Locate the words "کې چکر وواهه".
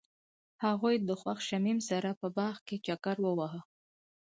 2.67-3.61